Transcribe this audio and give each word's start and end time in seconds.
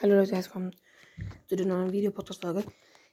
Hallo 0.00 0.14
Leute, 0.14 0.36
herzlich 0.36 0.54
willkommen 0.54 0.76
zu 1.48 1.56
der 1.56 1.66
neuen 1.66 1.90
Video-Podcast-Folge. 1.90 2.62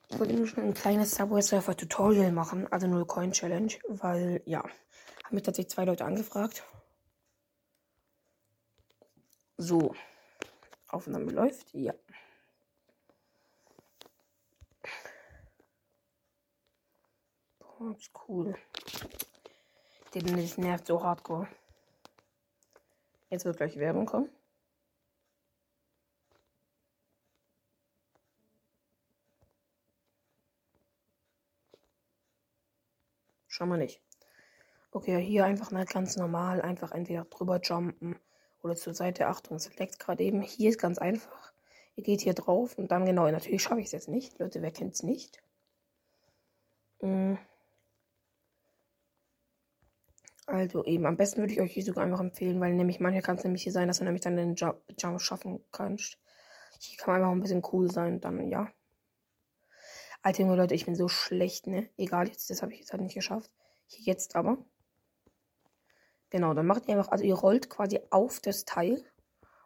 Ich 0.08 0.20
wollte 0.20 0.34
nur 0.34 0.46
schon 0.46 0.66
ein 0.66 0.76
kleines 0.76 1.16
Subway 1.16 1.42
Surfer 1.42 1.76
Tutorial 1.76 2.32
machen, 2.32 2.72
also 2.72 2.86
nur 2.86 3.08
Coin 3.08 3.32
Challenge, 3.32 3.74
weil, 3.88 4.44
ja, 4.46 4.62
haben 4.62 5.34
mich 5.34 5.42
tatsächlich 5.42 5.74
zwei 5.74 5.86
Leute 5.86 6.06
angefragt. 6.06 6.64
So, 9.58 9.96
Aufnahme 10.88 11.32
läuft, 11.32 11.74
ja. 11.74 11.96
Boah, 17.58 17.96
ist 17.98 18.12
cool. 18.28 18.56
Das 20.14 20.58
nervt 20.60 20.86
so 20.86 21.02
hardcore. 21.02 21.48
Jetzt 23.32 23.44
wird 23.44 23.58
gleich 23.58 23.76
Werbung 23.76 24.06
kommen. 24.06 24.30
Schon 33.56 33.70
mal 33.70 33.78
nicht. 33.78 34.02
Okay, 34.92 35.18
hier 35.24 35.46
einfach 35.46 35.72
mal 35.72 35.86
ganz 35.86 36.18
normal, 36.18 36.62
einfach 36.62 36.92
entweder 36.92 37.24
drüber 37.24 37.62
jumpen 37.64 38.20
oder 38.62 38.76
zur 38.76 38.94
Seite. 38.94 39.28
Achtung, 39.28 39.60
Select 39.60 39.98
gerade 39.98 40.26
eben. 40.26 40.42
Hier 40.42 40.72
ist 40.72 40.78
ganz 40.78 40.98
einfach. 40.98 41.54
Ihr 41.96 42.04
geht 42.04 42.20
hier 42.20 42.34
drauf 42.34 42.78
und 42.78 42.92
dann 42.92 43.06
genau, 43.06 43.32
natürlich 43.32 43.64
schaffe 43.64 43.80
ich 43.80 43.86
es 43.86 43.92
jetzt 43.94 44.10
nicht. 44.10 44.38
Leute, 44.40 44.62
wer 44.62 44.72
kennt 44.72 44.96
es 44.96 45.04
nicht? 45.04 45.42
Mm. 47.00 47.36
Also 50.48 50.84
eben, 50.84 51.06
am 51.06 51.16
besten 51.16 51.40
würde 51.40 51.54
ich 51.54 51.62
euch 51.62 51.72
hier 51.72 51.86
sogar 51.86 52.04
einfach 52.04 52.20
empfehlen, 52.20 52.60
weil 52.60 52.74
nämlich 52.74 53.00
manchmal 53.00 53.22
kann 53.22 53.38
es 53.38 53.46
nämlich 53.46 53.64
hier 53.64 53.72
sein, 53.72 53.88
dass 53.88 54.00
du 54.00 54.04
nämlich 54.04 54.22
dann 54.22 54.36
den 54.36 54.56
Jump, 54.56 54.82
Jump 55.00 55.22
schaffen 55.22 55.64
kannst. 55.72 56.20
Hier 56.82 56.98
kann 56.98 57.14
man 57.14 57.22
einfach 57.22 57.32
ein 57.32 57.42
bisschen 57.42 57.64
cool 57.72 57.90
sein, 57.90 58.20
dann 58.20 58.50
ja. 58.50 58.70
Alter 60.26 60.42
Junge, 60.42 60.56
Leute, 60.56 60.74
ich 60.74 60.86
bin 60.86 60.96
so 60.96 61.08
schlecht, 61.08 61.68
ne? 61.68 61.88
Egal, 61.98 62.28
jetzt, 62.28 62.50
das 62.50 62.64
habe 62.64 62.74
ich 62.74 62.80
jetzt 62.80 62.92
halt 62.92 63.04
nicht 63.04 63.14
geschafft. 63.14 63.52
Hier 63.86 64.06
jetzt 64.06 64.36
aber. 64.36 64.58
Genau, 66.32 66.56
dann 66.56 66.66
macht 66.66 66.88
ihr 66.88 66.96
einfach, 66.96 67.12
also 67.12 67.24
ihr 67.24 67.36
rollt 67.36 67.70
quasi 67.70 68.00
auf 68.10 68.40
das 68.40 68.66
Teil. 68.66 69.06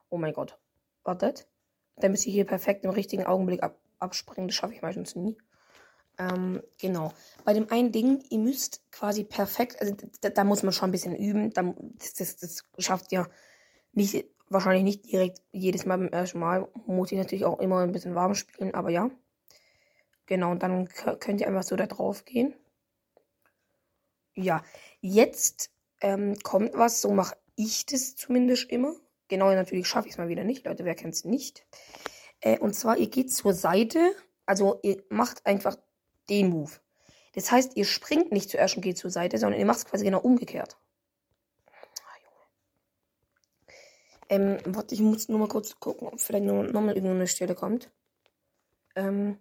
Oh 0.09 0.17
mein 0.17 0.33
Gott. 0.33 0.59
Wartet. 1.05 1.47
Dann 1.95 2.11
müsst 2.11 2.27
ihr 2.27 2.33
hier 2.33 2.43
perfekt 2.43 2.83
im 2.83 2.89
richtigen 2.89 3.25
Augenblick 3.25 3.63
ab, 3.63 3.79
abspringen. 3.99 4.49
Das 4.49 4.55
schaffe 4.55 4.73
ich 4.73 4.81
meistens 4.81 5.15
nie. 5.15 5.37
Ähm, 6.17 6.61
genau. 6.77 7.13
Bei 7.45 7.53
dem 7.53 7.71
einen 7.71 7.93
Ding, 7.93 8.21
ihr 8.29 8.39
müsst 8.39 8.83
quasi 8.91 9.23
perfekt, 9.23 9.79
also 9.79 9.95
da, 10.19 10.29
da 10.29 10.43
muss 10.43 10.61
man 10.61 10.73
schon 10.73 10.89
ein 10.89 10.91
bisschen 10.91 11.15
üben. 11.15 11.53
Da, 11.53 11.73
das, 11.99 12.15
das, 12.15 12.35
das 12.35 12.65
schafft 12.79 13.13
ihr 13.13 13.29
nicht, 13.93 14.25
wahrscheinlich 14.49 14.83
nicht 14.83 15.09
direkt 15.09 15.41
jedes 15.53 15.85
Mal 15.85 15.99
beim 15.99 16.09
ersten 16.09 16.39
Mal. 16.39 16.67
Muss 16.85 17.13
ich 17.13 17.17
natürlich 17.17 17.45
auch 17.45 17.59
immer 17.59 17.79
ein 17.79 17.93
bisschen 17.93 18.13
warm 18.13 18.35
spielen, 18.35 18.73
aber 18.73 18.89
ja. 18.89 19.09
Genau, 20.29 20.51
und 20.51 20.61
dann 20.61 20.87
könnt 20.87 21.41
ihr 21.41 21.47
einfach 21.47 21.63
so 21.63 21.75
da 21.75 21.87
drauf 21.87 22.23
gehen. 22.23 22.53
Ja, 24.35 24.63
jetzt 25.01 25.71
ähm, 26.01 26.37
kommt 26.43 26.75
was, 26.75 27.01
so 27.01 27.11
mache 27.11 27.35
ich 27.55 27.87
das 27.87 28.15
zumindest 28.15 28.69
immer. 28.69 28.93
Genau, 29.27 29.51
natürlich 29.51 29.87
schaffe 29.87 30.07
ich 30.07 30.13
es 30.13 30.17
mal 30.19 30.29
wieder 30.29 30.43
nicht, 30.43 30.67
Leute, 30.67 30.85
wer 30.85 30.93
kennt 30.93 31.15
es 31.15 31.25
nicht. 31.25 31.65
Äh, 32.41 32.59
und 32.59 32.75
zwar, 32.75 32.97
ihr 32.97 33.09
geht 33.09 33.33
zur 33.33 33.55
Seite, 33.55 34.15
also 34.45 34.79
ihr 34.83 35.03
macht 35.09 35.47
einfach 35.47 35.77
den 36.29 36.49
Move. 36.49 36.73
Das 37.33 37.51
heißt, 37.51 37.75
ihr 37.75 37.85
springt 37.85 38.31
nicht 38.31 38.51
zuerst 38.51 38.75
und 38.75 38.83
geht 38.83 38.99
zur 38.99 39.09
Seite, 39.09 39.39
sondern 39.39 39.59
ihr 39.59 39.65
macht 39.65 39.79
es 39.79 39.85
quasi 39.85 40.05
genau 40.05 40.19
umgekehrt. 40.19 40.77
Ah, 42.03 42.17
ähm, 44.29 44.59
warte, 44.65 44.93
ich 44.93 45.01
muss 45.01 45.27
nur 45.27 45.39
mal 45.39 45.47
kurz 45.47 45.79
gucken, 45.79 46.07
ob 46.07 46.19
vielleicht 46.19 46.45
noch, 46.45 46.61
noch 46.61 46.81
mal 46.81 46.93
irgendeine 46.93 47.25
Stelle 47.25 47.55
kommt. 47.55 47.89
Ähm, 48.95 49.39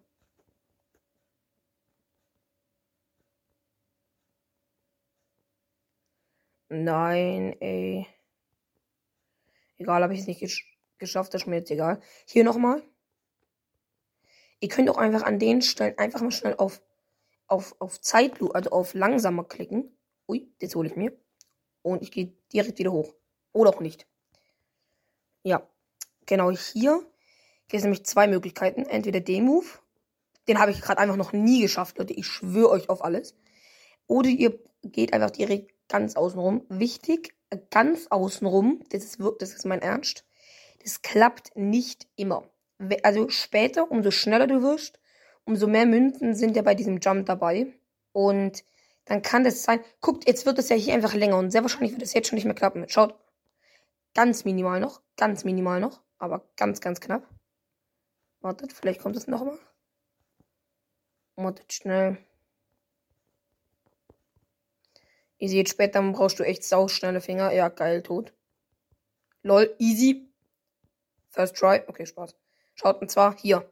Nein, 6.68 7.56
ey. 7.60 8.06
Egal, 9.78 10.02
habe 10.02 10.14
ich 10.14 10.20
es 10.20 10.26
nicht 10.26 10.40
gesch 10.40 10.64
geschafft, 10.98 11.32
das 11.32 11.42
ist 11.42 11.46
mir 11.46 11.56
jetzt 11.56 11.70
egal. 11.70 12.00
Hier 12.26 12.44
nochmal. 12.44 12.82
Ihr 14.60 14.68
könnt 14.68 14.90
auch 14.90 14.98
einfach 14.98 15.22
an 15.22 15.38
den 15.38 15.62
Stellen 15.62 15.96
einfach 15.96 16.20
mal 16.20 16.32
schnell 16.32 16.56
auf, 16.56 16.82
auf, 17.46 17.76
auf 17.78 18.00
Zeitlu, 18.00 18.48
also 18.48 18.70
auf 18.70 18.94
langsamer 18.94 19.44
klicken. 19.44 19.96
Ui, 20.28 20.52
das 20.58 20.74
hole 20.74 20.88
ich 20.88 20.96
mir. 20.96 21.16
Und 21.82 22.02
ich 22.02 22.10
gehe 22.10 22.32
direkt 22.52 22.78
wieder 22.78 22.92
hoch. 22.92 23.14
Oder 23.52 23.70
auch 23.70 23.80
nicht. 23.80 24.06
Ja, 25.44 25.66
genau 26.26 26.50
hier 26.50 27.00
gibt 27.68 27.78
es 27.78 27.82
nämlich 27.84 28.04
zwei 28.04 28.26
Möglichkeiten. 28.26 28.82
Entweder 28.84 29.20
den 29.20 29.44
Move. 29.44 29.66
Den 30.48 30.58
habe 30.58 30.72
ich 30.72 30.80
gerade 30.80 31.00
einfach 31.00 31.16
noch 31.16 31.32
nie 31.32 31.62
geschafft, 31.62 31.98
Leute. 31.98 32.14
Ich 32.14 32.26
schwöre 32.26 32.70
euch 32.70 32.88
auf 32.88 33.04
alles. 33.04 33.36
Oder 34.08 34.28
ihr 34.28 34.58
geht 34.82 35.12
einfach 35.12 35.30
direkt 35.30 35.72
ganz 35.88 36.16
außenrum. 36.16 36.64
Wichtig, 36.68 37.34
ganz 37.70 38.06
außenrum, 38.08 38.82
das 38.90 39.04
ist, 39.04 39.18
das 39.38 39.54
ist 39.54 39.66
mein 39.66 39.82
Ernst, 39.82 40.24
das 40.82 41.02
klappt 41.02 41.56
nicht 41.56 42.06
immer. 42.16 42.48
Also 43.02 43.28
später, 43.28 43.90
umso 43.90 44.10
schneller 44.10 44.46
du 44.46 44.62
wirst, 44.62 45.00
umso 45.44 45.66
mehr 45.66 45.86
Münzen 45.86 46.34
sind 46.34 46.56
ja 46.56 46.62
bei 46.62 46.74
diesem 46.74 46.98
Jump 47.00 47.26
dabei. 47.26 47.72
Und 48.12 48.64
dann 49.06 49.22
kann 49.22 49.44
das 49.44 49.62
sein. 49.62 49.80
Guckt, 50.00 50.26
jetzt 50.28 50.46
wird 50.46 50.58
es 50.58 50.68
ja 50.68 50.76
hier 50.76 50.94
einfach 50.94 51.14
länger 51.14 51.38
und 51.38 51.50
sehr 51.50 51.62
wahrscheinlich 51.62 51.92
wird 51.92 52.02
es 52.02 52.12
jetzt 52.12 52.28
schon 52.28 52.36
nicht 52.36 52.44
mehr 52.44 52.54
klappen. 52.54 52.88
Schaut. 52.88 53.18
Ganz 54.14 54.44
minimal 54.44 54.80
noch. 54.80 55.00
Ganz 55.16 55.44
minimal 55.44 55.80
noch. 55.80 56.02
Aber 56.18 56.48
ganz, 56.56 56.80
ganz 56.80 57.00
knapp. 57.00 57.26
Wartet, 58.40 58.72
vielleicht 58.72 59.00
kommt 59.00 59.16
es 59.16 59.26
nochmal. 59.26 59.58
Wartet 61.36 61.72
schnell. 61.72 62.18
Ihr 65.38 65.48
seht, 65.48 65.68
später 65.68 66.02
brauchst 66.12 66.38
du 66.38 66.44
echt 66.44 66.64
sauschnelle 66.64 67.20
Finger. 67.20 67.52
Ja, 67.52 67.68
geil, 67.68 68.02
tot. 68.02 68.32
Lol, 69.42 69.74
easy. 69.78 70.28
First 71.30 71.56
try. 71.56 71.82
Okay, 71.86 72.06
Spaß. 72.06 72.34
Schaut, 72.74 73.00
und 73.00 73.10
zwar 73.10 73.36
hier. 73.36 73.70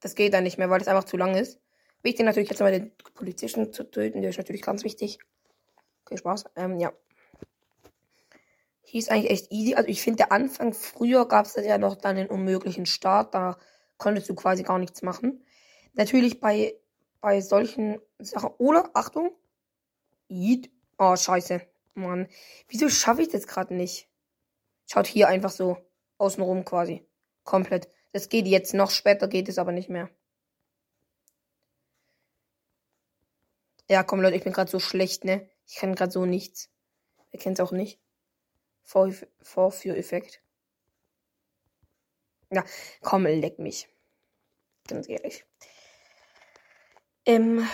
Das 0.00 0.14
geht 0.14 0.34
dann 0.34 0.44
nicht 0.44 0.58
mehr, 0.58 0.68
weil 0.70 0.80
das 0.80 0.88
einfach 0.88 1.04
zu 1.04 1.16
lang 1.16 1.34
ist. 1.36 1.60
Wichtig 2.02 2.26
natürlich 2.26 2.50
jetzt 2.50 2.60
mal 2.60 2.72
den 2.72 2.92
Polizisten 3.14 3.72
zu 3.72 3.90
töten. 3.90 4.20
Der 4.20 4.30
ist 4.30 4.36
natürlich 4.38 4.62
ganz 4.62 4.84
wichtig. 4.84 5.18
Okay, 6.04 6.18
Spaß. 6.18 6.44
Ähm, 6.56 6.78
ja. 6.78 6.92
Hier 8.82 8.98
ist 8.98 9.10
eigentlich 9.10 9.30
echt 9.30 9.52
easy. 9.52 9.74
Also 9.74 9.88
ich 9.88 10.02
finde, 10.02 10.18
der 10.18 10.32
Anfang, 10.32 10.74
früher 10.74 11.26
gab 11.26 11.46
es 11.46 11.54
ja 11.54 11.78
noch 11.78 11.96
dann 11.96 12.16
den 12.16 12.26
unmöglichen 12.26 12.86
Start. 12.86 13.34
Da 13.34 13.56
konntest 13.96 14.28
du 14.28 14.34
quasi 14.34 14.62
gar 14.64 14.78
nichts 14.78 15.02
machen. 15.02 15.44
Natürlich 15.94 16.40
bei, 16.40 16.74
bei 17.20 17.40
solchen 17.40 18.00
Sachen. 18.18 18.50
Oder, 18.58 18.90
Achtung. 18.94 19.32
Eat. 20.28 20.70
Oh, 20.98 21.16
scheiße. 21.16 21.60
Mann. 21.94 22.28
Wieso 22.68 22.88
schaffe 22.88 23.22
ich 23.22 23.28
das 23.28 23.46
gerade 23.46 23.74
nicht? 23.74 24.08
Schaut 24.86 25.06
hier 25.06 25.28
einfach 25.28 25.50
so 25.50 25.78
außenrum 26.18 26.64
quasi. 26.64 27.06
Komplett. 27.44 27.88
Das 28.12 28.28
geht 28.28 28.46
jetzt 28.46 28.74
noch 28.74 28.90
später, 28.90 29.28
geht 29.28 29.48
es 29.48 29.58
aber 29.58 29.72
nicht 29.72 29.88
mehr. 29.88 30.08
Ja, 33.88 34.02
komm 34.02 34.22
Leute, 34.22 34.36
ich 34.36 34.44
bin 34.44 34.52
gerade 34.52 34.70
so 34.70 34.80
schlecht, 34.80 35.24
ne? 35.24 35.48
Ich 35.66 35.76
kann 35.76 35.94
gerade 35.94 36.10
so 36.12 36.24
nichts. 36.24 36.70
Wer 37.30 37.40
kennt 37.40 37.58
es 37.58 37.64
auch 37.64 37.72
nicht? 37.72 38.00
Vorführeffekt. 38.82 40.42
Ja, 42.50 42.64
komm, 43.02 43.26
leck 43.26 43.58
mich. 43.58 43.88
Ganz 44.86 45.08
ehrlich. 45.08 45.44
Ähm, 47.26 47.66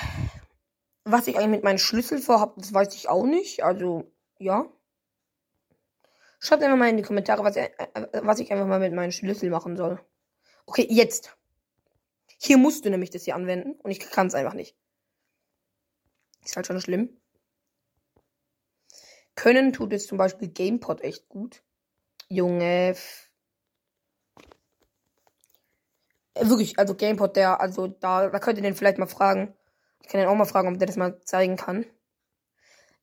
was 1.04 1.26
ich 1.26 1.36
eigentlich 1.36 1.50
mit 1.50 1.64
meinen 1.64 1.78
Schlüssel 1.78 2.18
vorhabe, 2.18 2.60
das 2.60 2.72
weiß 2.72 2.94
ich 2.94 3.08
auch 3.08 3.24
nicht. 3.24 3.62
Also, 3.64 4.12
ja. 4.38 4.66
Schreibt 6.38 6.62
einfach 6.62 6.78
mal 6.78 6.88
in 6.88 6.96
die 6.96 7.02
Kommentare, 7.02 7.44
was, 7.44 7.56
äh, 7.56 7.70
was 8.22 8.38
ich 8.40 8.50
einfach 8.52 8.66
mal 8.66 8.80
mit 8.80 8.94
meinen 8.94 9.12
Schlüssel 9.12 9.50
machen 9.50 9.76
soll. 9.76 10.00
Okay, 10.66 10.86
jetzt. 10.88 11.36
Hier 12.38 12.56
musst 12.56 12.84
du 12.84 12.90
nämlich 12.90 13.10
das 13.10 13.24
hier 13.24 13.34
anwenden 13.34 13.72
und 13.80 13.90
ich 13.90 14.00
kann 14.00 14.28
es 14.28 14.34
einfach 14.34 14.54
nicht. 14.54 14.76
Ist 16.44 16.56
halt 16.56 16.66
schon 16.66 16.80
schlimm. 16.80 17.20
Können 19.34 19.72
tut 19.72 19.92
es 19.92 20.06
zum 20.06 20.18
Beispiel 20.18 20.48
GamePod 20.48 21.02
echt 21.02 21.28
gut. 21.28 21.62
Junge. 22.28 22.96
Äh, 26.34 26.48
wirklich, 26.48 26.78
also 26.78 26.94
GamePod, 26.94 27.36
der, 27.36 27.60
also 27.60 27.86
da, 27.88 28.28
da 28.28 28.38
könnt 28.38 28.58
ihr 28.58 28.62
den 28.62 28.74
vielleicht 28.74 28.98
mal 28.98 29.06
fragen. 29.06 29.54
Ich 30.02 30.08
kann 30.08 30.20
ihn 30.20 30.26
auch 30.26 30.34
mal 30.34 30.44
fragen, 30.44 30.68
ob 30.68 30.78
der 30.78 30.86
das 30.86 30.96
mal 30.96 31.20
zeigen 31.22 31.56
kann. 31.56 31.86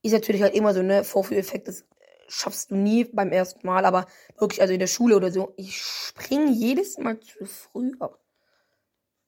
Ist 0.02 0.14
natürlich 0.14 0.42
halt 0.42 0.56
immer 0.56 0.74
so, 0.74 0.82
ne, 0.82 1.04
Vorführeffekt, 1.04 1.68
das 1.68 1.86
schaffst 2.28 2.72
du 2.72 2.76
nie 2.76 3.06
beim 3.06 3.32
ersten 3.32 3.66
Mal, 3.66 3.86
aber 3.86 4.06
wirklich, 4.38 4.62
also 4.62 4.74
in 4.74 4.80
der 4.80 4.88
Schule 4.88 5.16
oder 5.16 5.32
so, 5.32 5.54
ich 5.58 5.82
springe 5.82 6.52
jedes 6.52 6.98
Mal 6.98 7.20
zu 7.20 7.46
früh 7.46 7.94
ab. 8.00 8.20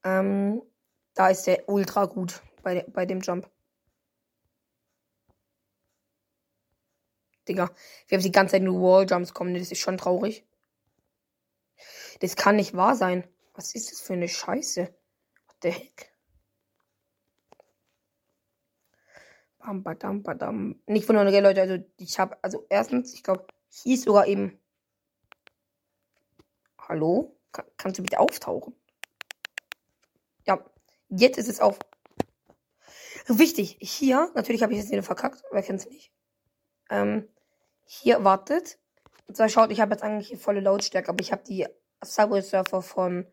Ähm, 0.04 0.62
da 1.14 1.30
ist 1.30 1.48
der 1.48 1.68
ultra 1.68 2.06
gut 2.06 2.42
bei, 2.64 2.76
de 2.76 2.90
bei 2.90 3.06
dem 3.06 3.22
Jump. 3.22 3.50
Digga, 7.48 7.72
wir 8.08 8.18
haben 8.18 8.24
die 8.24 8.32
ganze 8.32 8.54
Zeit 8.54 8.62
nur 8.62 8.82
Walljumps 8.82 9.34
kommen, 9.34 9.54
das 9.56 9.72
ist 9.72 9.80
schon 9.80 9.98
traurig. 9.98 10.46
Das 12.20 12.36
kann 12.36 12.58
nicht 12.58 12.76
wahr 12.76 12.96
sein. 12.96 13.28
Was 13.54 13.76
ist 13.76 13.92
das 13.92 14.02
für 14.02 14.14
eine 14.14 14.28
Scheiße? 14.28 14.94
What 15.48 15.56
the 15.64 15.72
heck? 15.72 16.09
Bam, 19.60 19.84
badam, 19.84 20.24
badam. 20.24 20.82
Nicht 20.88 21.08
wundern, 21.08 21.28
okay, 21.28 21.42
Leute. 21.42 21.62
Also, 21.62 21.84
ich 21.98 22.18
habe, 22.18 22.38
also, 22.42 22.66
erstens, 22.70 23.14
ich 23.14 23.24
glaube, 23.24 23.46
hieß 23.84 24.04
sogar 24.04 24.26
eben. 24.26 24.58
Hallo? 26.78 27.36
Kann, 27.52 27.66
kannst 27.78 28.00
du 28.00 28.04
bitte 28.04 28.20
auftauchen? 28.20 28.74
Ja, 30.46 30.64
jetzt 31.10 31.38
ist 31.38 31.50
es 31.50 31.60
auf. 31.60 31.78
Wichtig, 33.28 33.78
hier, 33.82 34.32
natürlich 34.34 34.64
habe 34.64 34.74
ich 34.74 34.80
jetzt 34.80 34.92
wieder 34.92 35.04
verkackt, 35.04 35.44
wer 35.52 35.62
kennt 35.62 35.82
es 35.82 35.90
nicht. 35.90 36.12
Ähm, 36.90 37.28
hier 37.86 38.24
wartet. 38.24 38.80
Und 39.28 39.36
zwar 39.36 39.50
schaut, 39.50 39.72
ich 39.72 39.82
habe 39.82 39.92
jetzt 39.92 40.02
eigentlich 40.02 40.30
hier 40.30 40.40
volle 40.40 40.62
Lautstärke, 40.62 41.10
aber 41.10 41.22
ich 41.22 41.32
habe 41.32 41.44
die 41.44 41.68
Subway 42.04 42.42
Surfer 42.42 42.82
von, 42.82 43.28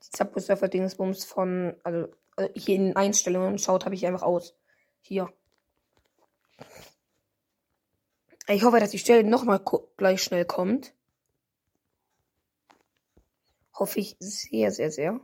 die 0.00 0.16
Subway 0.16 0.40
Surfer 0.40 0.68
Dingsbums 0.68 1.24
von, 1.24 1.74
also, 1.82 2.08
also 2.36 2.52
hier 2.54 2.76
in 2.76 2.94
Einstellungen 2.94 3.58
schaut, 3.58 3.84
habe 3.84 3.94
ich 3.94 4.06
einfach 4.06 4.22
aus. 4.22 4.56
Hier. 5.00 5.32
Ich 8.48 8.64
hoffe, 8.64 8.80
dass 8.80 8.90
die 8.90 8.98
Stelle 8.98 9.22
nochmal 9.22 9.62
gleich 9.96 10.22
schnell 10.22 10.44
kommt. 10.44 10.92
Hoffe 13.74 14.00
ich 14.00 14.16
sehr, 14.18 14.72
sehr, 14.72 14.90
sehr. 14.90 15.20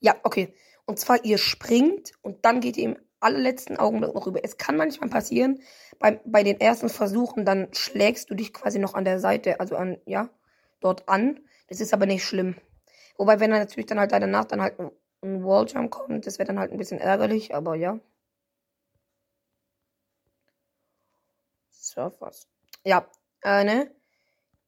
Ja, 0.00 0.16
okay. 0.24 0.54
Und 0.86 0.98
zwar, 0.98 1.24
ihr 1.24 1.38
springt 1.38 2.12
und 2.22 2.44
dann 2.44 2.60
geht 2.60 2.76
ihr 2.76 2.84
im 2.84 2.96
allerletzten 3.20 3.76
Augenblick 3.76 4.14
noch 4.14 4.26
rüber. 4.26 4.40
Es 4.42 4.56
kann 4.56 4.76
manchmal 4.76 5.10
passieren, 5.10 5.60
bei, 5.98 6.20
bei 6.24 6.42
den 6.42 6.58
ersten 6.60 6.88
Versuchen, 6.88 7.44
dann 7.44 7.68
schlägst 7.72 8.30
du 8.30 8.34
dich 8.34 8.52
quasi 8.52 8.78
noch 8.78 8.94
an 8.94 9.04
der 9.04 9.20
Seite, 9.20 9.60
also 9.60 9.76
an, 9.76 9.98
ja, 10.06 10.30
dort 10.80 11.08
an. 11.08 11.40
Das 11.68 11.80
ist 11.80 11.94
aber 11.94 12.06
nicht 12.06 12.24
schlimm. 12.24 12.56
Wobei, 13.16 13.38
wenn 13.38 13.50
dann 13.50 13.60
natürlich 13.60 13.86
dann 13.86 14.00
halt 14.00 14.10
danach 14.12 14.46
dann 14.46 14.62
halt 14.62 14.80
ein 15.22 15.44
Walljump 15.44 15.90
kommt, 15.90 16.26
das 16.26 16.38
wäre 16.38 16.46
dann 16.46 16.58
halt 16.58 16.72
ein 16.72 16.78
bisschen 16.78 16.98
ärgerlich, 16.98 17.54
aber 17.54 17.76
ja. 17.76 18.00
Surfers. 21.90 22.48
Ja, 22.84 23.06
äh, 23.42 23.64
ne? 23.64 23.94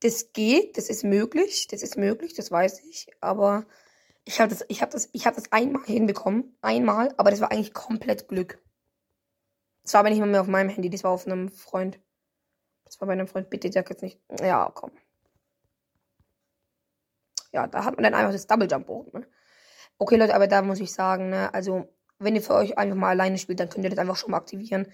Das 0.01 0.33
geht, 0.33 0.77
das 0.77 0.89
ist 0.89 1.05
möglich, 1.05 1.69
das 1.69 1.83
ist 1.83 1.97
möglich, 1.97 2.35
das 2.35 2.51
weiß 2.51 2.81
ich, 2.85 3.07
aber 3.21 3.67
ich 4.25 4.41
habe 4.41 4.51
das, 4.51 4.65
ich 4.69 4.83
habe 4.83 4.91
das, 4.91 5.09
ich 5.13 5.27
habe 5.27 5.37
das 5.37 5.53
einmal 5.53 5.85
hinbekommen, 5.85 6.57
einmal, 6.61 7.15
aber 7.17 7.31
das 7.31 7.41
war 7.41 7.53
eigentlich 7.53 7.73
komplett 7.73 8.29
Glück. 8.29 8.61
Das 9.85 9.95
war 9.95 10.01
aber 10.01 10.11
nicht 10.11 10.19
mal 10.19 10.27
mehr 10.27 10.41
auf 10.41 10.49
meinem 10.49 10.71
Handy, 10.71 10.91
das 10.91 11.05
war 11.05 11.13
auf 11.13 11.27
einem 11.27 11.49
Freund. 11.49 12.01
Das 12.85 13.01
war 13.01 13.07
bei 13.07 13.13
einem 13.13 13.29
Freund, 13.29 13.49
bitte 13.49 13.71
sag 13.73 13.89
jetzt 13.91 14.03
nicht. 14.03 14.21
Ja, 14.41 14.71
komm. 14.75 14.91
Ja, 17.53 17.67
da 17.67 17.85
hat 17.85 17.95
man 17.95 18.05
dann 18.05 18.15
einfach 18.15 18.33
das 18.33 18.47
Double 18.47 18.69
Jump 18.71 18.87
Board, 18.87 19.15
ne? 19.15 19.27
Okay, 19.99 20.17
Leute, 20.17 20.35
aber 20.35 20.47
da 20.49 20.63
muss 20.63 20.81
ich 20.81 20.93
sagen, 20.93 21.31
ne, 21.31 21.53
also, 21.55 21.89
wenn 22.19 22.35
ihr 22.35 22.43
für 22.43 22.55
euch 22.55 22.77
einfach 22.79 22.97
mal 22.97 23.11
alleine 23.11 23.39
spielt, 23.39 23.61
dann 23.61 23.69
könnt 23.69 23.85
ihr 23.85 23.91
das 23.91 23.99
einfach 23.99 24.17
schon 24.17 24.31
mal 24.33 24.39
aktivieren. 24.39 24.91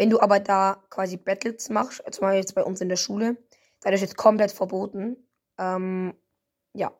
Wenn 0.00 0.08
du 0.08 0.18
aber 0.18 0.40
da 0.40 0.82
quasi 0.88 1.18
Battles 1.18 1.68
machst, 1.68 2.02
zum 2.10 2.22
Beispiel 2.22 2.40
jetzt 2.40 2.54
bei 2.54 2.64
uns 2.64 2.80
in 2.80 2.88
der 2.88 2.96
Schule, 2.96 3.36
dann 3.82 3.92
ist 3.92 4.00
jetzt 4.00 4.16
komplett 4.16 4.50
verboten. 4.50 5.28
Ähm, 5.58 6.14
ja. 6.72 6.90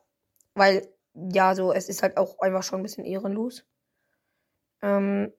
Weil, 0.53 0.87
ja, 1.15 1.55
so, 1.55 1.73
es 1.73 1.89
ist 1.89 2.03
halt 2.03 2.19
auch 2.19 2.39
einfach 2.41 2.63
schon 2.63 2.81
ein 2.81 2.83
bisschen 2.83 3.07
ehrenlos. 3.07 3.65
Ähm, 4.83 5.33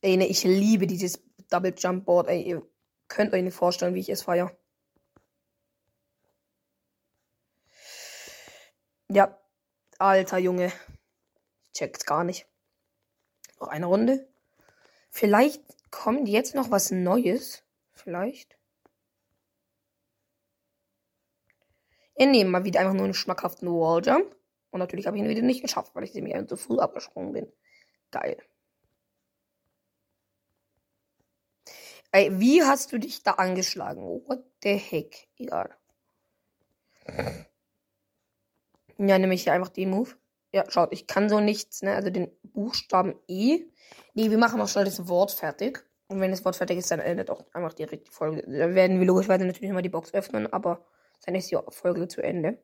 ey, 0.00 0.16
ne, 0.16 0.26
ich 0.26 0.42
liebe 0.42 0.88
dieses 0.88 1.22
Double 1.48 1.72
Jump 1.78 2.04
Board, 2.04 2.26
ey, 2.26 2.42
ihr 2.42 2.62
könnt 3.06 3.32
euch 3.32 3.44
nicht 3.44 3.54
vorstellen, 3.54 3.94
wie 3.94 4.00
ich 4.00 4.08
es 4.08 4.22
feiere. 4.22 4.50
Ja, 9.08 9.38
alter 9.98 10.38
Junge. 10.38 10.72
Checkt's 11.72 12.04
gar 12.04 12.24
nicht. 12.24 12.48
Noch 13.60 13.68
eine 13.68 13.86
Runde. 13.86 14.28
Vielleicht 15.10 15.62
kommt 15.90 16.28
jetzt 16.28 16.54
noch 16.54 16.70
was 16.70 16.90
Neues. 16.90 17.64
Vielleicht. 17.92 18.58
Wir 22.16 22.26
nehmen 22.26 22.50
mal 22.50 22.64
wieder 22.64 22.80
einfach 22.80 22.94
nur 22.94 23.04
einen 23.04 23.14
schmackhaften 23.14 23.68
Walljump. 23.68 24.36
Und 24.70 24.80
natürlich 24.80 25.06
habe 25.06 25.16
ich 25.16 25.22
ihn 25.22 25.28
wieder 25.28 25.42
nicht 25.42 25.62
geschafft, 25.62 25.94
weil 25.94 26.04
ich 26.04 26.14
nämlich 26.14 26.34
zu 26.48 26.56
früh 26.56 26.78
abgesprungen 26.78 27.32
bin. 27.32 27.52
Geil. 28.10 28.42
Ey, 32.10 32.38
wie 32.40 32.62
hast 32.62 32.92
du 32.92 32.98
dich 32.98 33.22
da 33.22 33.32
angeschlagen? 33.32 34.02
What 34.02 34.44
the 34.62 34.76
heck? 34.76 35.28
Egal. 35.36 35.76
Ja, 38.98 39.18
nämlich 39.18 39.44
hier 39.44 39.52
einfach 39.52 39.68
den 39.68 39.90
Move. 39.90 40.16
Ja, 40.52 40.64
schaut, 40.70 40.92
ich 40.92 41.06
kann 41.06 41.28
so 41.28 41.40
nichts, 41.40 41.82
ne? 41.82 41.94
Also 41.94 42.10
den 42.10 42.30
Buchstaben 42.42 43.14
E. 43.28 43.64
Nee, 44.14 44.30
wir 44.30 44.38
machen 44.38 44.58
noch 44.58 44.68
schnell 44.68 44.84
das 44.84 45.08
Wort 45.08 45.32
fertig. 45.32 45.84
Und 46.08 46.20
wenn 46.20 46.30
das 46.30 46.44
Wort 46.44 46.56
fertig 46.56 46.78
ist, 46.78 46.90
dann 46.90 47.00
endet 47.00 47.30
auch 47.30 47.44
einfach 47.52 47.74
direkt 47.74 48.08
die 48.08 48.12
Folge. 48.12 48.42
Da 48.42 48.74
werden 48.74 48.98
wir 48.98 49.06
logischerweise 49.06 49.44
natürlich 49.44 49.70
immer 49.70 49.82
die 49.82 49.90
Box 49.90 50.14
öffnen, 50.14 50.50
aber 50.52 50.86
dann 51.26 51.34
ist 51.34 51.50
die 51.50 51.58
Folge 51.68 52.08
zu 52.08 52.22
Ende. 52.22 52.58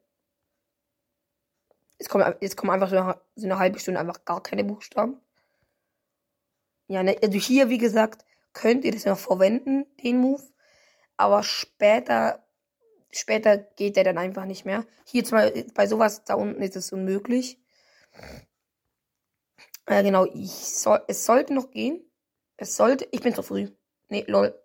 Jetzt 1.98 2.08
kommen, 2.08 2.34
jetzt 2.40 2.56
kommen 2.56 2.70
einfach 2.70 2.88
so 2.88 2.96
eine, 2.96 3.20
so 3.36 3.46
eine 3.46 3.58
halbe 3.58 3.78
Stunde 3.78 4.00
einfach 4.00 4.24
gar 4.24 4.42
keine 4.42 4.64
Buchstaben. 4.64 5.20
Ja, 6.88 7.02
ne? 7.02 7.16
Also 7.22 7.38
hier, 7.38 7.68
wie 7.68 7.78
gesagt, 7.78 8.24
könnt 8.54 8.84
ihr 8.84 8.92
das 8.92 9.04
noch 9.04 9.18
verwenden, 9.18 9.84
den 10.02 10.18
Move. 10.18 10.42
Aber 11.16 11.42
später 11.42 12.44
Später 13.16 13.58
geht 13.58 13.96
der 13.96 14.02
dann 14.02 14.18
einfach 14.18 14.44
nicht 14.44 14.64
mehr. 14.64 14.84
Hier 15.06 15.24
zum 15.24 15.38
Beispiel, 15.38 15.66
bei 15.72 15.86
sowas 15.86 16.24
da 16.24 16.34
unten 16.34 16.60
ist 16.62 16.74
es 16.74 16.92
unmöglich. 16.92 17.58
Äh, 19.86 20.02
genau, 20.02 20.24
ich 20.26 20.50
soll, 20.50 21.02
es 21.08 21.24
sollte 21.24 21.54
noch 21.54 21.70
gehen. 21.70 22.00
Es 22.56 22.76
sollte, 22.76 23.06
ich 23.10 23.20
bin 23.20 23.34
zu 23.34 23.42
früh. 23.42 23.70
Nee, 24.08 24.24
lol. 24.28 24.58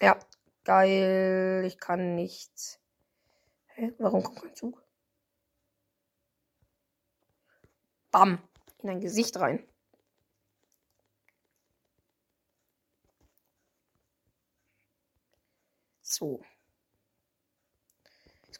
Ja, 0.00 0.18
geil, 0.64 1.64
ich 1.66 1.78
kann 1.78 2.14
nichts. 2.14 2.80
Hä, 3.74 3.92
warum 3.98 4.22
kommt 4.22 4.42
kein 4.42 4.54
Zug? 4.54 4.82
Bam, 8.10 8.38
in 8.78 8.86
dein 8.88 9.00
Gesicht 9.00 9.38
rein. 9.38 9.66
So. 16.02 16.42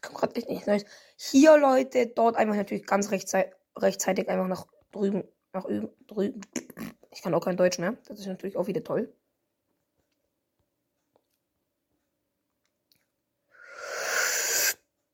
Es 0.01 0.07
kommt 0.07 0.19
gerade 0.19 0.35
echt 0.35 0.49
nichts 0.49 0.67
Neues. 0.67 0.85
Hier, 1.17 1.57
Leute, 1.57 2.07
dort 2.07 2.35
einfach 2.37 2.55
natürlich 2.55 2.85
ganz 2.85 3.11
rechtzeitig, 3.11 4.29
einfach 4.29 4.47
nach 4.47 4.65
drüben. 4.91 5.23
Nach 5.53 5.65
drüben. 6.07 6.41
Ich 7.11 7.21
kann 7.21 7.33
auch 7.33 7.43
kein 7.43 7.57
Deutsch 7.57 7.79
mehr. 7.79 7.97
Das 8.07 8.19
ist 8.19 8.27
natürlich 8.27 8.55
auch 8.55 8.67
wieder 8.67 8.83
toll. 8.83 9.13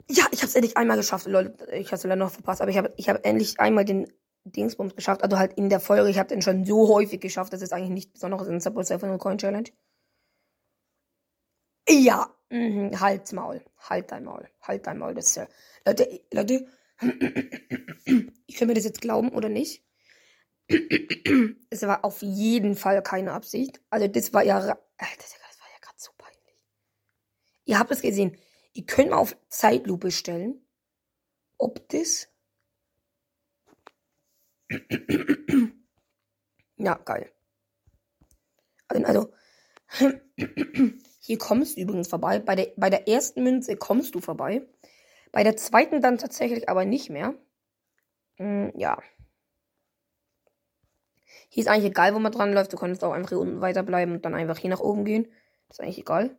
Ja, 0.08 0.26
ich 0.32 0.40
habe 0.42 0.48
es 0.48 0.56
endlich 0.56 0.78
einmal 0.78 0.98
geschafft, 0.98 1.26
Leute. 1.26 1.66
Ich 1.74 1.88
habe 1.88 1.96
es 1.96 2.04
leider 2.04 2.16
noch 2.16 2.32
verpasst, 2.32 2.62
aber 2.62 2.70
ich 2.70 2.78
habe 2.78 2.94
ich 2.96 3.10
hab 3.10 3.26
endlich 3.26 3.60
einmal 3.60 3.86
den 3.86 4.12
Dingsbums 4.44 4.96
geschafft. 4.96 5.24
Also 5.24 5.40
halt 5.40 5.54
in 5.54 5.70
der 5.70 5.80
Folge. 5.80 6.10
Ich 6.10 6.20
habe 6.20 6.30
den 6.30 6.44
schon 6.44 6.66
so 6.66 6.90
häufig 6.94 7.20
geschafft. 7.20 7.54
Das 7.54 7.64
ist 7.64 7.74
eigentlich 7.74 7.90
nichts 7.90 8.14
Besonderes 8.14 8.48
in 8.48 8.60
Subway 8.60 8.84
Surfer 8.84 9.18
Coin 9.18 9.40
Challenge. 9.40 9.70
Ja, 11.90 12.36
mhm, 12.56 13.00
halt's 13.00 13.32
Maul. 13.32 13.64
Halt 13.78 14.12
dein 14.12 14.24
Maul. 14.24 14.50
Halt 14.62 14.88
dein 14.88 14.98
Maul. 14.98 15.14
Das 15.14 15.28
ist 15.28 15.36
ja. 15.36 15.48
Leute, 15.86 16.22
Leute, 16.32 16.68
ich 18.48 18.56
kann 18.56 18.68
mir 18.68 18.74
das 18.74 18.86
jetzt 18.86 19.02
glauben 19.02 19.30
oder 19.30 19.50
nicht. 19.50 19.84
es 21.70 21.82
war 21.84 22.04
auf 22.04 22.22
jeden 22.22 22.76
Fall 22.76 23.04
keine 23.04 23.34
Absicht. 23.34 23.82
Also 23.90 24.08
das 24.08 24.34
war 24.34 24.44
ja. 24.44 24.60
Das 24.60 24.68
war 24.68 24.78
ja 24.78 25.80
gerade 25.82 25.98
so 25.98 26.12
peinlich. 26.18 26.58
Ihr 27.66 27.80
habt 27.80 27.92
es 27.92 28.02
gesehen. 28.02 28.38
Ihr 28.74 28.86
könnt 28.86 29.12
mal 29.12 29.18
auf 29.18 29.38
Zeitlupe 29.50 30.12
stellen. 30.12 30.66
Ob 31.58 31.88
das. 31.90 32.28
ja, 36.78 36.96
geil. 36.96 37.32
Also. 38.88 39.34
Hier 41.26 41.40
kommst 41.40 41.76
du 41.76 41.82
übrigens 41.82 42.08
vorbei. 42.08 42.38
Bei 42.38 42.56
der, 42.56 42.68
bei 42.78 42.92
der 42.92 43.08
ersten 43.08 43.42
Münze 43.42 43.76
kommst 43.76 44.14
du 44.14 44.20
vorbei. 44.20 44.62
Bei 45.32 45.44
der 45.44 45.58
zweiten 45.58 46.00
dann 46.00 46.20
tatsächlich 46.20 46.70
aber 46.70 46.86
nicht 46.86 47.10
mehr. 47.10 47.34
Hm, 48.36 48.72
ja. 48.76 49.02
Hier 51.50 51.64
ist 51.64 51.68
eigentlich 51.68 51.90
egal, 51.90 52.14
wo 52.14 52.20
man 52.20 52.32
dran 52.32 52.54
läuft. 52.54 52.74
Du 52.74 52.78
kannst 52.78 53.04
auch 53.04 53.12
einfach 53.12 53.30
hier 53.30 53.40
unten 53.40 53.60
weiterbleiben 53.60 54.14
und 54.14 54.24
dann 54.24 54.36
einfach 54.36 54.60
hier 54.60 54.70
nach 54.70 54.82
oben 54.82 55.04
gehen. 55.04 55.28
ist 55.68 55.82
eigentlich 55.82 55.98
egal. 55.98 56.38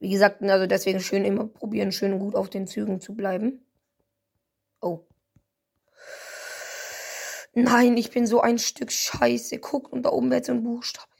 Wie 0.00 0.10
gesagt, 0.10 0.42
also 0.42 0.66
deswegen 0.66 1.00
schön 1.00 1.24
immer 1.24 1.46
probieren, 1.46 1.90
schön 1.90 2.18
gut 2.18 2.34
auf 2.34 2.50
den 2.50 2.66
Zügen 2.66 3.00
zu 3.00 3.14
bleiben. 3.14 3.64
Oh. 4.82 5.06
Nein, 7.54 7.96
ich 7.96 8.10
bin 8.10 8.26
so 8.26 8.42
ein 8.42 8.58
Stück 8.58 8.92
Scheiße. 8.92 9.58
Guckt, 9.60 9.90
und 9.90 10.02
da 10.02 10.10
oben 10.10 10.30
wird 10.30 10.44
so 10.44 10.52
ein 10.52 10.62
Buchstabe. 10.62 11.13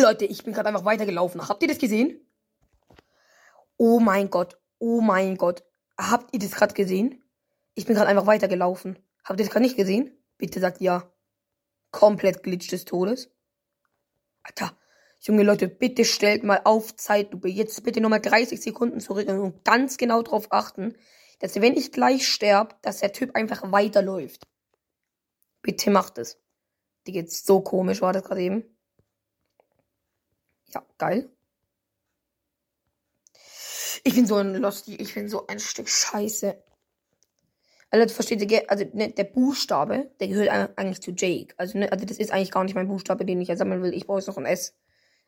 Leute, 0.00 0.24
ich 0.24 0.44
bin 0.44 0.52
gerade 0.52 0.68
einfach 0.68 0.84
weitergelaufen. 0.84 1.48
Habt 1.48 1.62
ihr 1.62 1.68
das 1.68 1.78
gesehen? 1.78 2.20
Oh 3.76 4.00
mein 4.00 4.30
Gott. 4.30 4.58
Oh 4.78 5.00
mein 5.00 5.36
Gott. 5.36 5.64
Habt 5.98 6.32
ihr 6.32 6.40
das 6.40 6.52
gerade 6.52 6.74
gesehen? 6.74 7.22
Ich 7.74 7.86
bin 7.86 7.94
gerade 7.94 8.08
einfach 8.08 8.26
weitergelaufen. 8.26 8.98
Habt 9.24 9.40
ihr 9.40 9.44
das 9.44 9.52
gerade 9.52 9.64
nicht 9.64 9.76
gesehen? 9.76 10.16
Bitte 10.38 10.60
sagt 10.60 10.80
ja. 10.80 11.10
Komplett 11.90 12.42
Glitch 12.42 12.68
des 12.68 12.84
Todes. 12.84 13.30
Alter. 14.42 14.76
Junge 15.20 15.42
Leute, 15.42 15.68
bitte 15.68 16.04
stellt 16.04 16.44
mal 16.44 16.60
auf 16.64 16.94
Zeitlupe. 16.94 17.48
Jetzt 17.48 17.82
bitte 17.82 18.00
nochmal 18.00 18.20
30 18.20 18.60
Sekunden 18.60 19.00
zurück 19.00 19.28
und 19.28 19.64
ganz 19.64 19.96
genau 19.96 20.22
darauf 20.22 20.52
achten, 20.52 20.94
dass 21.40 21.60
wenn 21.60 21.76
ich 21.76 21.90
gleich 21.90 22.28
sterbe, 22.28 22.74
dass 22.82 22.98
der 22.98 23.12
Typ 23.12 23.34
einfach 23.34 23.72
weiterläuft. 23.72 24.46
Bitte 25.62 25.90
macht 25.90 26.18
es. 26.18 26.38
Die 27.06 27.12
geht 27.12 27.32
so 27.32 27.60
komisch, 27.60 28.02
war 28.02 28.12
das 28.12 28.24
gerade 28.24 28.42
eben. 28.42 28.75
Ja, 30.74 30.84
geil. 30.98 31.30
Ich 34.04 34.14
bin 34.14 34.26
so 34.26 34.36
ein 34.36 34.54
Losty, 34.54 34.94
ich 34.96 35.14
bin 35.14 35.28
so 35.28 35.46
ein 35.46 35.58
Stück 35.58 35.88
Scheiße. 35.88 36.62
Also, 37.90 38.14
versteht 38.14 38.50
ihr, 38.50 38.70
also 38.70 38.84
ne, 38.92 39.10
der 39.10 39.24
Buchstabe, 39.24 40.10
der 40.20 40.28
gehört 40.28 40.78
eigentlich 40.78 41.00
zu 41.00 41.12
Jake. 41.12 41.54
Also, 41.56 41.78
ne, 41.78 41.90
also 41.90 42.04
das 42.04 42.18
ist 42.18 42.30
eigentlich 42.30 42.50
gar 42.50 42.64
nicht 42.64 42.74
mein 42.74 42.88
Buchstabe, 42.88 43.24
den 43.24 43.40
ich 43.40 43.48
ja 43.48 43.56
sammeln 43.56 43.82
will. 43.82 43.94
Ich 43.94 44.06
brauche 44.06 44.18
jetzt 44.18 44.26
noch 44.26 44.36
ein 44.36 44.46
S. 44.46 44.76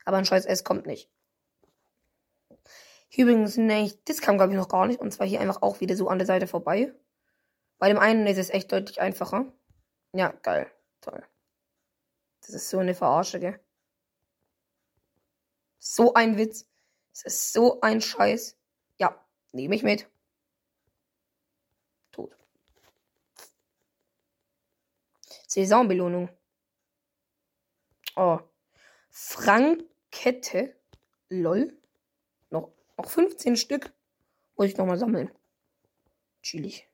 Aber 0.04 0.16
ein 0.16 0.25
scheiß 0.25 0.45
S 0.47 0.64
kommt 0.64 0.87
nicht. 0.87 1.11
Hier 3.09 3.25
übrigens, 3.25 3.57
ne, 3.57 3.92
das 4.04 4.21
kam 4.21 4.37
glaube 4.37 4.52
ich 4.52 4.59
noch 4.59 4.68
gar 4.68 4.87
nicht. 4.87 5.00
Und 5.00 5.12
zwar 5.12 5.26
hier 5.26 5.40
einfach 5.40 5.62
auch 5.62 5.80
wieder 5.80 5.97
so 5.97 6.09
an 6.09 6.18
der 6.18 6.26
Seite 6.26 6.47
vorbei. 6.47 6.92
Bei 7.78 7.88
dem 7.88 7.99
einen 7.99 8.26
ist 8.26 8.38
es 8.38 8.50
echt 8.50 8.71
deutlich 8.73 9.00
einfacher. 9.00 9.52
Ja, 10.12 10.33
geil. 10.42 10.71
Toll. 11.00 11.23
Das 12.40 12.50
ist 12.50 12.71
so 12.71 12.78
eine 12.78 12.95
Verarsche, 12.95 13.40
gell? 13.40 13.61
So 15.79 16.15
ein 16.15 16.37
Witz. 16.37 16.67
Das 17.13 17.25
ist 17.25 17.53
so 17.53 17.81
ein 17.81 18.01
Scheiß. 18.01 18.57
Ja, 18.99 19.25
nehme 19.53 19.75
ich 19.75 19.83
mit. 19.83 20.09
Tot. 22.13 22.37
Saisonbelohnung. 25.47 26.29
Oh. 28.17 28.39
Frankette. 29.11 30.77
Lol. 31.29 31.77
Noch, 32.51 32.73
noch 32.97 33.09
15 33.09 33.57
Stück. 33.57 33.93
Muss 34.57 34.69
ich 34.69 34.77
nochmal 34.77 34.99
sammeln. 34.99 35.31
Chillig. 36.43 36.89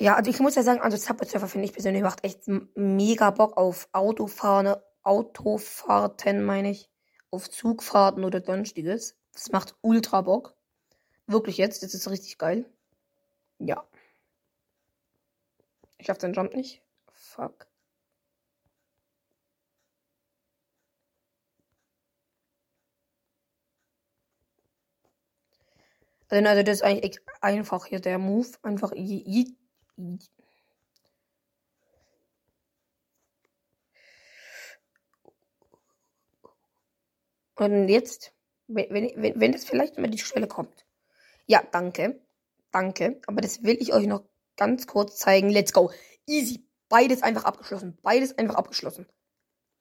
Ja, 0.00 0.14
also 0.14 0.30
ich 0.30 0.38
muss 0.38 0.54
ja 0.54 0.62
sagen, 0.62 0.80
also 0.80 0.96
Subway 0.96 1.26
Surfer 1.26 1.48
finde 1.48 1.66
ich 1.66 1.72
persönlich 1.72 2.02
macht 2.02 2.22
echt 2.22 2.42
mega 2.76 3.30
Bock 3.30 3.56
auf 3.56 3.88
Autofahren, 3.92 4.76
Autofahrten, 5.08 6.44
meine 6.44 6.70
ich. 6.70 6.90
Auf 7.30 7.50
Zugfahrten 7.50 8.24
oder 8.24 8.42
sonstiges. 8.44 9.16
Das 9.32 9.50
macht 9.52 9.74
ultra 9.82 10.22
Bock. 10.22 10.54
Wirklich 11.26 11.58
jetzt, 11.58 11.82
das 11.82 11.94
ist 11.94 12.08
richtig 12.10 12.38
geil. 12.38 12.66
Ja. 13.58 13.86
Ich 15.98 16.06
schaff 16.06 16.18
den 16.18 16.32
Jump 16.32 16.54
nicht. 16.54 16.82
Fuck. 17.12 17.66
Also, 26.30 26.46
also 26.46 26.62
das 26.62 26.76
ist 26.76 26.82
eigentlich 26.82 27.20
einfach 27.40 27.86
hier 27.86 28.00
der 28.00 28.18
Move. 28.18 28.48
Einfach 28.62 28.92
und 37.58 37.88
jetzt, 37.88 38.32
wenn, 38.68 38.90
wenn, 38.90 39.40
wenn 39.40 39.52
das 39.52 39.64
vielleicht 39.64 39.98
mal 39.98 40.08
die 40.08 40.18
Stelle 40.18 40.46
kommt. 40.46 40.86
Ja, 41.46 41.62
danke. 41.72 42.20
Danke. 42.70 43.20
Aber 43.26 43.40
das 43.40 43.62
will 43.62 43.76
ich 43.80 43.92
euch 43.92 44.06
noch 44.06 44.22
ganz 44.56 44.86
kurz 44.86 45.16
zeigen. 45.16 45.50
Let's 45.50 45.72
go. 45.72 45.90
Easy. 46.26 46.64
Beides 46.88 47.22
einfach 47.22 47.44
abgeschlossen. 47.44 47.98
Beides 48.02 48.36
einfach 48.38 48.54
abgeschlossen. 48.54 49.06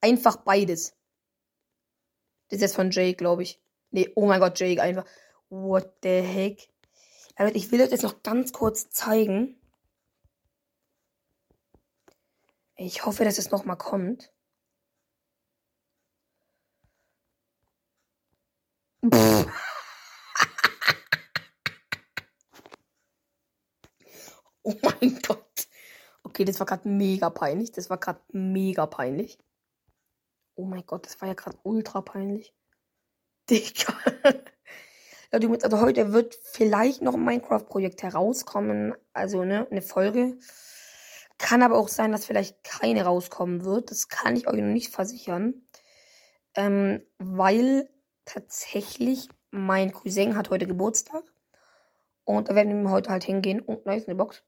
Einfach 0.01 0.37
beides. 0.37 0.95
Das 2.49 2.57
ist 2.57 2.61
jetzt 2.61 2.75
von 2.75 2.91
Jake, 2.91 3.17
glaube 3.17 3.43
ich. 3.43 3.61
Nee, 3.91 4.11
oh 4.15 4.25
mein 4.25 4.39
Gott, 4.39 4.59
Jake 4.59 4.81
einfach. 4.81 5.05
What 5.49 5.93
the 6.03 6.21
heck? 6.21 6.69
Aber 7.35 7.55
ich 7.55 7.71
will 7.71 7.81
euch 7.81 7.89
das 7.89 8.01
noch 8.01 8.23
ganz 8.23 8.51
kurz 8.51 8.89
zeigen. 8.89 9.59
Ich 12.75 13.05
hoffe, 13.05 13.23
dass 13.23 13.37
es 13.37 13.51
nochmal 13.51 13.77
kommt. 13.77 14.31
oh 24.63 24.73
mein 24.81 25.19
Gott. 25.21 25.67
Okay, 26.23 26.45
das 26.45 26.59
war 26.59 26.65
gerade 26.65 26.89
mega 26.89 27.29
peinlich. 27.29 27.71
Das 27.71 27.89
war 27.89 27.97
gerade 27.97 28.21
mega 28.29 28.85
peinlich. 28.87 29.37
Oh 30.55 30.65
mein 30.65 30.85
Gott, 30.85 31.05
das 31.05 31.21
war 31.21 31.27
ja 31.27 31.35
gerade 31.35 31.57
ultra 31.63 32.01
peinlich. 32.01 32.53
Digga. 33.49 33.93
also 35.31 35.81
heute 35.81 36.11
wird 36.11 36.35
vielleicht 36.35 37.01
noch 37.01 37.13
ein 37.13 37.23
Minecraft-Projekt 37.23 38.03
herauskommen. 38.03 38.95
Also, 39.13 39.45
ne, 39.45 39.67
eine 39.69 39.81
Folge. 39.81 40.37
Kann 41.37 41.61
aber 41.61 41.77
auch 41.77 41.87
sein, 41.87 42.11
dass 42.11 42.25
vielleicht 42.25 42.63
keine 42.63 43.03
rauskommen 43.05 43.63
wird. 43.63 43.91
Das 43.91 44.07
kann 44.09 44.35
ich 44.35 44.47
euch 44.47 44.59
noch 44.59 44.73
nicht 44.73 44.91
versichern. 44.91 45.67
Ähm, 46.55 47.03
weil 47.19 47.87
tatsächlich 48.27 49.29
mein 49.49 49.91
Cousin 49.91 50.35
hat 50.35 50.51
heute 50.51 50.67
Geburtstag. 50.67 51.23
Und 52.25 52.49
da 52.49 52.55
werden 52.55 52.83
wir 52.83 52.91
heute 52.91 53.09
halt 53.09 53.23
hingehen. 53.23 53.61
Und 53.61 53.87
da 53.87 53.93
ist 53.93 54.07
eine 54.07 54.15
Box. 54.15 54.43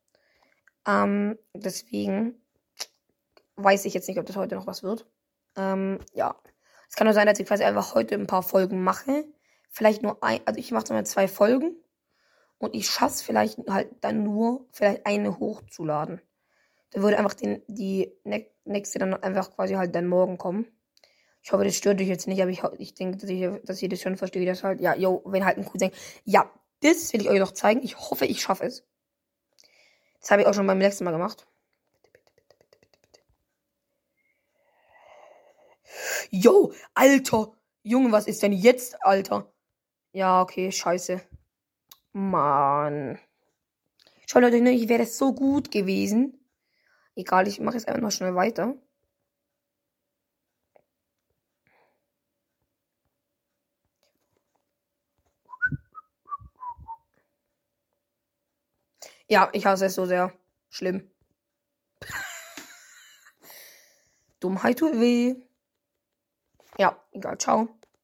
Ähm, 0.87 1.39
deswegen 1.53 2.35
weiß 3.55 3.85
ich 3.85 3.93
jetzt 3.93 4.07
nicht, 4.07 4.19
ob 4.19 4.25
das 4.25 4.35
heute 4.35 4.55
noch 4.55 4.67
was 4.67 4.83
wird. 4.83 5.07
Ähm, 5.57 5.99
ja. 6.13 6.35
Es 6.89 6.95
kann 6.95 7.05
nur 7.05 7.13
sein, 7.13 7.27
dass 7.27 7.39
ich 7.39 7.47
quasi 7.47 7.63
einfach 7.63 7.95
heute 7.95 8.15
ein 8.15 8.27
paar 8.27 8.43
Folgen 8.43 8.83
mache 8.83 9.25
vielleicht 9.69 10.03
nur 10.03 10.21
ein, 10.23 10.41
also 10.45 10.59
ich 10.59 10.71
mache 10.71 10.85
dann 10.85 11.05
zwei 11.05 11.27
Folgen 11.27 11.75
und 12.57 12.75
ich 12.75 12.89
schaffe 12.89 13.13
es 13.13 13.21
vielleicht 13.21 13.59
halt 13.69 13.89
dann 14.01 14.23
nur, 14.23 14.67
vielleicht 14.71 15.05
eine 15.05 15.39
hochzuladen. 15.39 16.21
Da 16.91 17.01
würde 17.01 17.17
einfach 17.17 17.35
den, 17.35 17.61
die 17.67 18.11
nächste 18.65 18.99
dann 18.99 19.13
einfach 19.13 19.51
quasi 19.51 19.75
halt 19.75 19.93
dann 19.95 20.07
morgen 20.07 20.37
kommen. 20.37 20.65
Ich 21.41 21.51
hoffe, 21.51 21.63
das 21.63 21.75
stört 21.75 22.01
euch 22.01 22.07
jetzt 22.07 22.27
nicht, 22.27 22.41
aber 22.41 22.51
ich, 22.51 22.61
ich 22.77 22.93
denke, 22.93 23.17
dass, 23.17 23.29
ich, 23.29 23.47
dass 23.63 23.81
ihr 23.81 23.89
das 23.89 24.01
schon 24.01 24.17
versteht, 24.17 24.47
dass 24.47 24.63
halt, 24.63 24.81
ja, 24.81 24.95
yo, 24.95 25.21
wenn 25.25 25.45
halt 25.45 25.57
ein 25.57 25.65
Cousin, 25.65 25.91
ja, 26.25 26.49
das 26.81 27.13
will 27.13 27.21
ich 27.21 27.29
euch 27.29 27.39
noch 27.39 27.53
zeigen. 27.53 27.81
Ich 27.83 27.97
hoffe, 27.97 28.25
ich 28.25 28.41
schaffe 28.41 28.65
es. 28.65 28.83
Das 30.21 30.31
habe 30.31 30.41
ich 30.41 30.47
auch 30.47 30.53
schon 30.53 30.67
beim 30.67 30.79
letzten 30.79 31.05
Mal 31.05 31.11
gemacht. 31.11 31.47
Yo, 36.29 36.73
Alter! 36.93 37.53
Junge, 37.83 38.11
was 38.11 38.27
ist 38.27 38.43
denn 38.43 38.53
jetzt, 38.53 39.03
Alter? 39.03 39.51
Ja, 40.11 40.41
okay, 40.41 40.71
scheiße. 40.71 41.21
Mann. 42.11 43.19
Schau 44.27 44.39
Leute, 44.39 44.57
ich 44.57 44.89
wäre 44.89 45.03
das 45.03 45.17
so 45.17 45.33
gut 45.33 45.71
gewesen. 45.71 46.39
Egal, 47.15 47.47
ich 47.47 47.59
mache 47.59 47.75
jetzt 47.75 47.87
einfach 47.87 48.01
noch 48.01 48.11
schnell 48.11 48.35
weiter. 48.35 48.75
Ja, 59.29 59.49
ich 59.53 59.65
hasse 59.65 59.85
es 59.85 59.95
so 59.95 60.05
sehr. 60.05 60.33
Schlimm. 60.69 61.09
Dummheit 64.39 64.79
tut 64.79 64.99
weh. 64.99 65.35
Ja, 66.79 66.97
egal, 67.11 67.37
ciao. 67.37 67.67